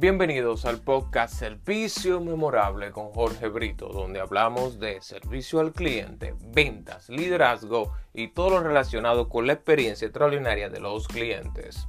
[0.00, 7.08] Bienvenidos al podcast Servicio Memorable con Jorge Brito, donde hablamos de servicio al cliente, ventas,
[7.08, 11.88] liderazgo y todo lo relacionado con la experiencia extraordinaria de los clientes.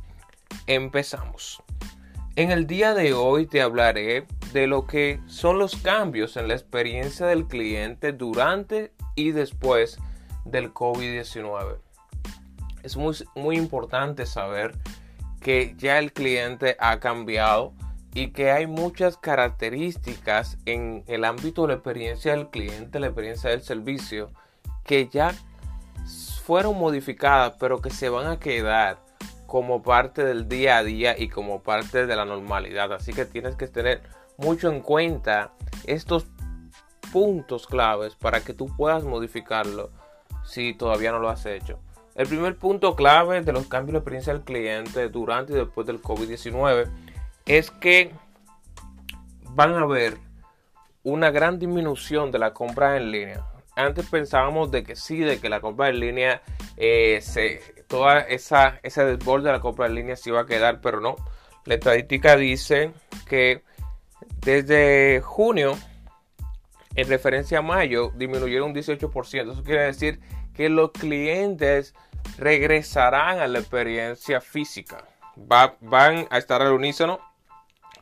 [0.66, 1.62] Empezamos.
[2.36, 6.56] En el día de hoy te hablaré de lo que son los cambios en la
[6.56, 10.00] experiencia del cliente durante y después
[10.46, 11.78] del COVID-19.
[12.82, 14.76] Es muy, muy importante saber
[15.42, 17.76] que ya el cliente ha cambiado
[18.14, 23.50] y que hay muchas características en el ámbito de la experiencia del cliente, la experiencia
[23.50, 24.32] del servicio,
[24.84, 25.34] que ya
[26.44, 29.00] fueron modificadas, pero que se van a quedar
[29.46, 32.92] como parte del día a día y como parte de la normalidad.
[32.94, 34.02] Así que tienes que tener
[34.38, 35.54] mucho en cuenta
[35.86, 36.26] estos
[37.12, 39.92] puntos claves para que tú puedas modificarlo
[40.44, 41.80] si todavía no lo has hecho.
[42.16, 46.02] El primer punto clave de los cambios de experiencia del cliente durante y después del
[46.02, 46.90] COVID-19
[47.50, 48.12] es que
[49.56, 50.18] van a haber
[51.02, 53.44] una gran disminución de la compra en línea.
[53.76, 56.44] Antes pensábamos de que sí, de que la compra en línea,
[56.78, 60.80] eh, se, toda esa, ese desborde de la compra en línea se iba a quedar,
[60.80, 61.16] pero no.
[61.66, 62.92] La estadística dice
[63.28, 63.64] que
[64.42, 65.76] desde junio,
[66.94, 69.54] en referencia a mayo, disminuyeron un 18%.
[69.54, 70.20] Eso quiere decir
[70.54, 71.96] que los clientes
[72.38, 75.04] regresarán a la experiencia física.
[75.36, 77.29] van a estar al unísono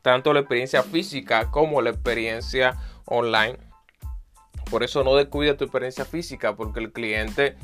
[0.08, 3.58] tanto la experiencia física como la experiencia online.
[4.72, 7.58] Por eso no descuida tu experiencia física porque el cliente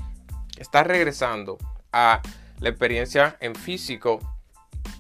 [0.58, 1.58] está regresando
[1.94, 2.22] a
[2.60, 4.20] la experiencia en físico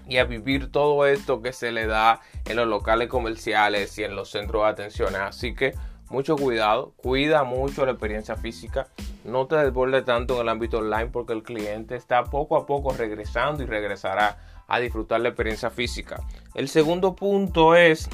[0.08, 4.16] y a vivir todo esto que se le da en los locales comerciales y en
[4.16, 5.13] los centros de atención.
[5.17, 5.73] Así que
[6.09, 8.88] mucho cuidado, cuida mucho la experiencia física,
[9.25, 12.94] no te desborde tanto en el ámbito online porque el cliente está poco a poco
[12.94, 14.38] regresando y regresará
[14.73, 16.21] a disfrutar la experiencia física.
[16.53, 18.09] El segundo punto es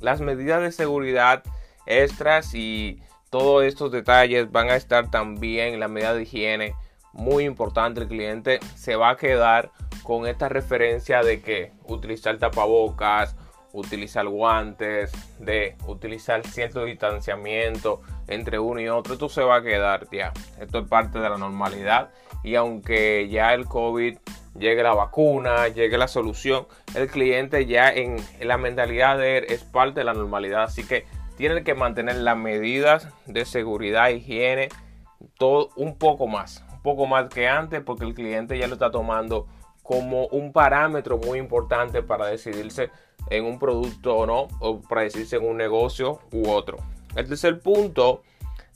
[0.00, 1.42] las medidas de seguridad
[1.86, 3.00] extras y
[3.30, 6.74] todos estos detalles van a estar también en la medida de higiene.
[7.12, 9.70] Muy importante, el cliente se va a quedar
[10.02, 13.36] con esta referencia de que utilizar tapabocas,
[13.72, 19.12] utilizar guantes, de utilizar cierto distanciamiento entre uno y otro.
[19.12, 20.32] Esto se va a quedar ya.
[20.58, 22.10] Esto es parte de la normalidad.
[22.42, 24.18] Y aunque ya el COVID
[24.58, 29.64] llegue la vacuna, llegue la solución, el cliente ya en, la mentalidad de él es
[29.64, 30.64] parte de la normalidad.
[30.64, 31.06] Así que
[31.36, 34.68] tiene que mantener las medidas de seguridad, higiene,
[35.38, 38.90] todo un poco más, un poco más que antes, porque el cliente ya lo está
[38.90, 39.46] tomando
[39.82, 42.90] como un parámetro muy importante para decidirse
[43.28, 46.78] en un producto o no, o para decidirse en un negocio u otro.
[47.16, 48.22] El tercer punto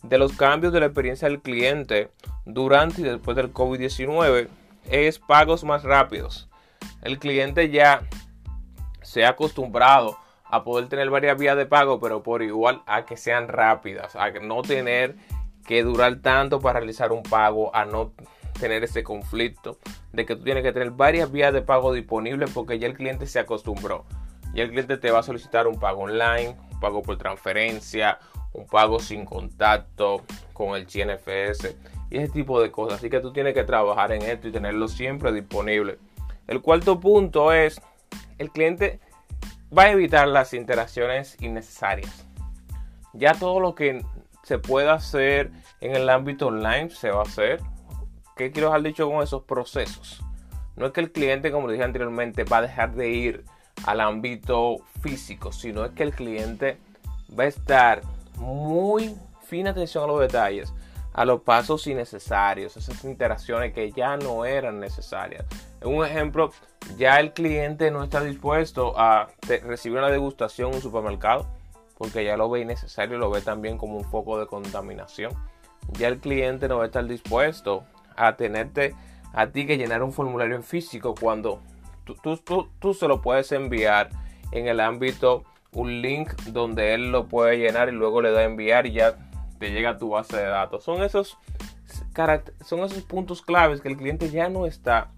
[0.02, 2.10] de los cambios de la experiencia del cliente
[2.44, 4.48] durante y después del COVID-19
[4.90, 6.48] es pagos más rápidos.
[7.02, 8.02] El cliente ya
[9.02, 13.16] se ha acostumbrado a poder tener varias vías de pago, pero por igual a que
[13.16, 15.16] sean rápidas, a no tener
[15.66, 18.12] que durar tanto para realizar un pago, a no
[18.60, 19.78] tener ese conflicto
[20.12, 23.26] de que tú tienes que tener varias vías de pago disponibles porque ya el cliente
[23.26, 24.04] se acostumbró.
[24.52, 28.18] Y el cliente te va a solicitar un pago online, un pago por transferencia,
[28.52, 31.74] un pago sin contacto con el GNFS
[32.14, 32.98] y ese tipo de cosas.
[32.98, 35.98] Así que tú tienes que trabajar en esto y tenerlo siempre disponible.
[36.46, 37.80] El cuarto punto es,
[38.38, 39.00] el cliente
[39.76, 42.24] va a evitar las interacciones innecesarias.
[43.14, 44.04] Ya todo lo que
[44.44, 47.60] se pueda hacer en el ámbito online se va a hacer.
[48.36, 50.22] ¿Qué quiero dejar dicho con esos procesos?
[50.76, 53.44] No es que el cliente, como dije anteriormente, va a dejar de ir
[53.86, 56.78] al ámbito físico, sino es que el cliente
[57.36, 58.02] va a estar
[58.36, 60.72] muy fina atención a los detalles,
[61.14, 65.46] a los pasos innecesarios, esas interacciones que ya no eran necesarias.
[65.82, 66.50] Un ejemplo,
[66.96, 69.28] ya el cliente no está dispuesto a
[69.62, 71.46] recibir una degustación en un supermercado
[71.96, 75.32] porque ya lo ve innecesario, lo ve también como un foco de contaminación.
[75.92, 77.84] Ya el cliente no va a estar dispuesto
[78.16, 78.94] a tenerte
[79.32, 81.60] a ti que llenar un formulario en físico cuando
[82.04, 84.10] tú, tú, tú se lo puedes enviar
[84.50, 88.44] en el ámbito un link donde él lo puede llenar y luego le da a
[88.44, 89.16] enviar y ya
[89.64, 90.84] te llega a tu base de datos.
[90.84, 91.38] Son esos,
[92.64, 95.10] son esos puntos claves que el cliente ya no está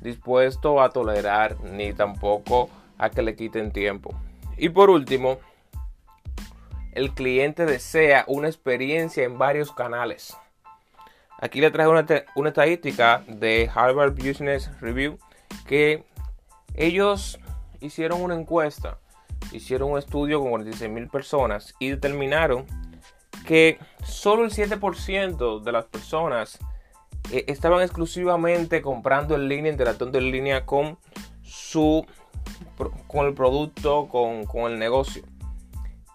[0.00, 4.14] dispuesto a tolerar ni tampoco a que le quiten tiempo.
[4.56, 5.38] Y por último,
[6.92, 10.36] el cliente desea una experiencia en varios canales.
[11.40, 12.06] Aquí le traje una,
[12.36, 15.18] una estadística de Harvard Business Review
[15.66, 16.04] que
[16.74, 17.40] ellos
[17.80, 18.98] hicieron una encuesta,
[19.50, 22.64] hicieron un estudio con 46 mil personas y determinaron
[23.48, 26.58] que solo el 7% de las personas
[27.32, 30.98] eh, estaban exclusivamente comprando en línea, interactuando en línea con
[31.42, 32.04] su
[33.06, 35.22] con el producto, con, con el negocio.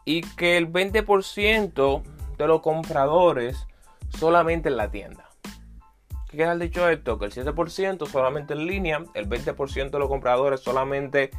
[0.06, 2.04] Y que el 20%
[2.38, 3.66] de los compradores
[4.10, 5.28] solamente en la tienda.
[6.30, 7.18] ¿Qué quiere dicho esto?
[7.18, 11.32] Que el 7% solamente en línea, el 20% de los compradores solamente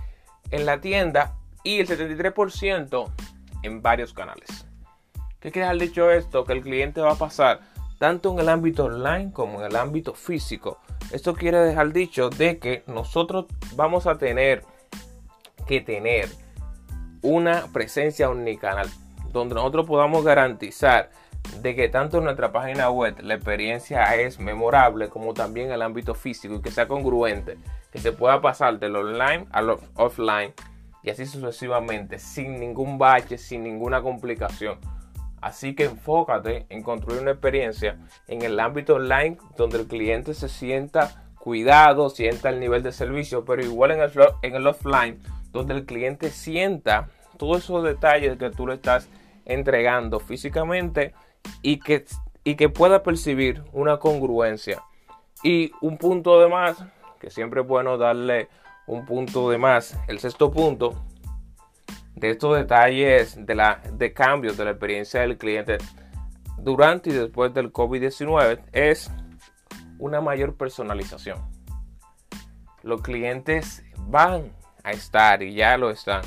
[0.50, 3.12] en la tienda y el 73%
[3.62, 4.67] en varios canales.
[5.44, 6.44] ¿Qué quiere dejar dicho esto?
[6.46, 7.61] Que el cliente va a pasar
[7.99, 10.79] tanto en el ámbito online como en el ámbito físico.
[11.12, 13.44] Esto quiere dejar dicho de que nosotros
[13.76, 14.64] vamos a tener
[15.67, 16.31] que tener
[17.20, 18.88] una presencia omnicanal
[19.35, 21.11] donde nosotros podamos garantizar
[21.61, 26.14] de que tanto en nuestra página web la experiencia es memorable como también el ámbito
[26.14, 27.58] físico y que sea congruente,
[27.93, 30.55] que se pueda pasar del online al offline
[31.02, 34.79] y así sucesivamente sin ningún bache, sin ninguna complicación.
[35.44, 37.99] Así que enfócate en construir una experiencia
[38.29, 43.44] en el ámbito online donde el cliente se sienta cuidado, sienta el nivel de servicio,
[43.44, 45.20] pero igual en el, offline
[45.52, 49.11] donde el cliente sienta todos esos detalles que tú le estás
[49.44, 51.12] entregando físicamente
[51.61, 52.06] y que,
[52.43, 54.82] y que pueda percibir una congruencia.
[55.43, 56.82] Y un punto de más,
[57.20, 58.49] que siempre es bueno darle
[58.87, 59.94] un punto de más.
[60.08, 61.05] El sexto punto
[62.15, 65.79] de estos detalles de, la, de cambios de la experiencia del cliente
[66.59, 69.11] durante y después del COVID-19 es
[69.99, 71.39] una mayor personalización.
[72.83, 74.53] Los clientes van
[74.83, 76.23] a estar y ya lo están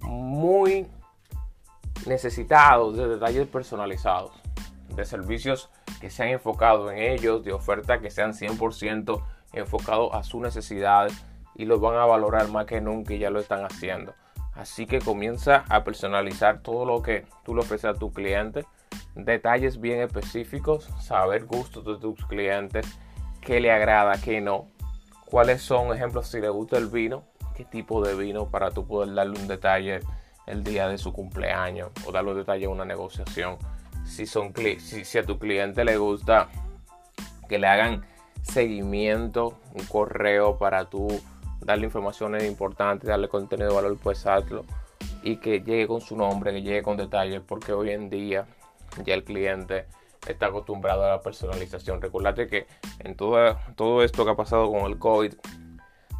[0.00, 0.86] muy
[2.06, 4.32] necesitados de detalles personalizados,
[4.94, 5.70] de servicios
[6.00, 11.24] que se han enfocado en ellos, de ofertas que sean 100% enfocados a sus necesidades
[11.54, 14.14] y los van a valorar más que nunca y ya lo están haciendo.
[14.56, 18.64] Así que comienza a personalizar todo lo que tú le ofreces a tu cliente,
[19.14, 22.86] detalles bien específicos, saber gustos de tus clientes,
[23.42, 24.68] qué le agrada, qué no,
[25.26, 27.24] cuáles son ejemplos si le gusta el vino,
[27.54, 30.00] qué tipo de vino para tú poder darle un detalle
[30.46, 33.58] el día de su cumpleaños o darle un detalle a una negociación.
[34.06, 36.48] Si, son, si, si a tu cliente le gusta
[37.48, 38.06] que le hagan
[38.42, 41.08] seguimiento, un correo para tú
[41.60, 44.64] darle informaciones importantes, darle contenido de valor, pues hazlo.
[45.22, 48.46] Y que llegue con su nombre, que llegue con detalles, porque hoy en día
[49.04, 49.86] ya el cliente
[50.26, 52.00] está acostumbrado a la personalización.
[52.00, 52.66] Recordate que
[53.00, 55.34] en todo, todo esto que ha pasado con el COVID,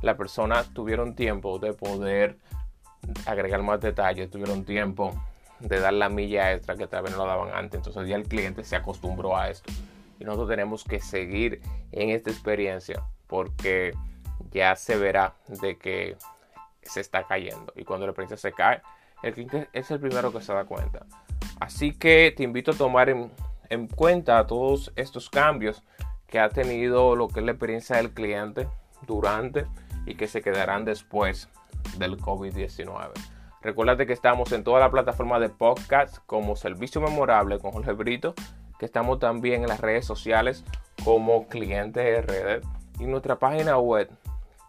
[0.02, 2.38] las personas tuvieron tiempo de poder
[3.26, 5.14] agregar más detalles, tuvieron tiempo
[5.60, 7.78] de dar la milla extra que tal vez no lo daban antes.
[7.78, 9.72] Entonces ya el cliente se acostumbró a esto.
[10.18, 11.60] Y nosotros tenemos que seguir
[11.92, 13.94] en esta experiencia porque
[14.50, 16.16] ya se verá de que
[16.82, 17.72] se está cayendo.
[17.76, 18.82] Y cuando la experiencia se cae,
[19.22, 21.06] el cliente es el primero que se da cuenta.
[21.60, 23.30] Así que te invito a tomar en,
[23.70, 25.82] en cuenta todos estos cambios
[26.26, 28.68] que ha tenido lo que es la experiencia del cliente
[29.06, 29.66] durante
[30.06, 31.48] y que se quedarán después
[31.98, 33.12] del COVID-19.
[33.62, 38.34] Recuerda que estamos en toda la plataforma de podcast como Servicio Memorable con Jorge Brito,
[38.78, 40.64] que estamos también en las redes sociales
[41.04, 42.62] como Cliente RD
[43.00, 44.10] y nuestra página web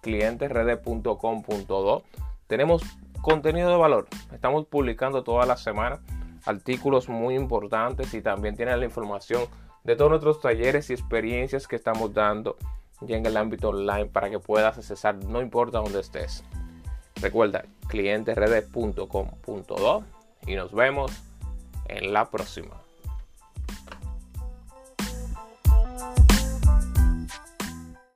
[0.08, 2.04] clientesrd.com.do.
[2.48, 2.82] Tenemos
[3.22, 4.08] contenido de valor.
[4.32, 6.00] Estamos publicando toda la semana
[6.46, 9.44] artículos muy importantes y también tienen la información
[9.84, 12.56] de todos nuestros talleres y experiencias que estamos dando
[13.02, 16.46] ya en el ámbito online para que puedas accesar no importa dónde estés.
[17.22, 20.04] Recuerda clientesrd.com.do
[20.46, 21.12] y nos vemos
[21.88, 22.87] en la próxima.